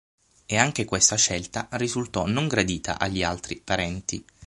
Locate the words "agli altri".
2.99-3.61